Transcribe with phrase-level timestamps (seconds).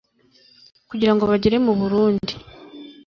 [0.89, 2.33] kugira ngo bagere mu burundi